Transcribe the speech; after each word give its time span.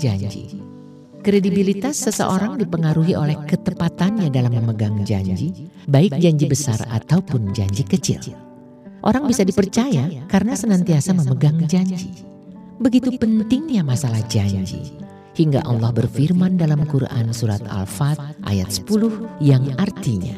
janji. 0.00 0.64
Kredibilitas 1.18 1.98
seseorang 2.08 2.56
dipengaruhi 2.56 3.12
oleh 3.12 3.36
ketepatannya 3.44 4.32
dalam 4.32 4.54
memegang 4.54 5.02
janji, 5.04 5.68
baik 5.84 6.16
janji 6.16 6.46
besar 6.48 6.78
ataupun 6.88 7.52
janji 7.52 7.84
kecil. 7.84 8.22
Orang 9.02 9.30
bisa 9.30 9.46
dipercaya 9.46 10.08
karena 10.26 10.54
senantiasa 10.58 11.14
memegang 11.14 11.58
janji. 11.68 12.24
Begitu 12.78 13.18
pentingnya 13.18 13.82
masalah 13.82 14.22
janji. 14.30 14.94
Hingga 15.38 15.62
Allah 15.66 15.94
berfirman 15.94 16.58
dalam 16.58 16.82
Quran 16.86 17.30
surat 17.30 17.62
Al-Fat 17.66 18.18
ayat 18.46 18.70
10 18.74 19.38
yang 19.38 19.70
artinya. 19.78 20.34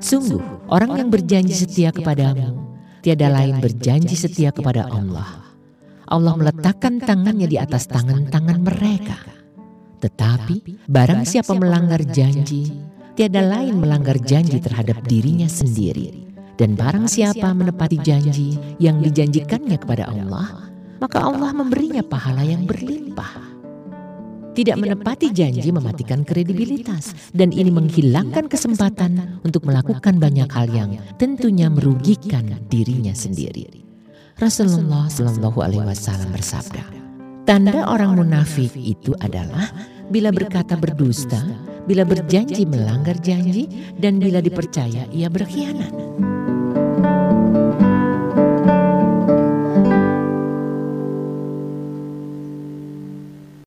Sungguh 0.00 0.40
orang 0.68 0.96
yang 0.96 1.08
berjanji 1.12 1.56
setia 1.56 1.92
kepadamu, 1.92 2.56
tiada 3.04 3.28
lain 3.32 3.60
berjanji 3.60 4.16
setia 4.16 4.52
kepada 4.52 4.88
Allah. 4.88 5.49
Allah 6.10 6.34
meletakkan 6.34 6.98
tangannya 6.98 7.46
di 7.46 7.54
atas 7.54 7.86
tangan-tangan 7.86 8.58
mereka. 8.66 9.18
Tetapi 10.02 10.90
barang 10.90 11.22
siapa 11.22 11.54
melanggar 11.54 12.02
janji, 12.02 12.74
tiada 13.14 13.38
lain 13.46 13.78
melanggar 13.78 14.18
janji 14.18 14.58
terhadap 14.58 15.06
dirinya 15.06 15.46
sendiri. 15.46 16.34
Dan 16.58 16.74
barang 16.76 17.06
siapa 17.08 17.54
menepati 17.54 18.02
janji 18.02 18.58
yang 18.82 19.00
dijanjikannya 19.00 19.80
kepada 19.80 20.10
Allah, 20.10 20.68
maka 20.98 21.24
Allah 21.24 21.54
memberinya 21.54 22.04
pahala 22.04 22.42
yang 22.44 22.66
berlimpah. 22.66 23.48
Tidak 24.50 24.76
menepati 24.76 25.30
janji 25.30 25.70
mematikan 25.70 26.26
kredibilitas 26.26 27.14
dan 27.30 27.54
ini 27.54 27.70
menghilangkan 27.70 28.50
kesempatan 28.50 29.40
untuk 29.46 29.62
melakukan 29.62 30.18
banyak 30.18 30.50
hal 30.50 30.66
yang 30.68 30.98
tentunya 31.16 31.70
merugikan 31.70 32.58
dirinya 32.66 33.14
sendiri. 33.14 33.89
Rasulullah 34.40 35.04
Shallallahu 35.04 35.60
Alaihi 35.60 35.84
Wasallam 35.84 36.32
bersabda, 36.32 36.80
tanda 37.44 37.84
orang 37.84 38.16
munafik 38.16 38.72
itu 38.72 39.12
adalah 39.20 39.68
bila 40.08 40.32
berkata 40.32 40.80
berdusta, 40.80 41.44
bila 41.84 42.08
berjanji 42.08 42.64
melanggar 42.64 43.20
janji, 43.20 43.68
dan 44.00 44.16
bila 44.16 44.40
dipercaya 44.40 45.04
ia 45.12 45.28
berkhianat. 45.28 45.92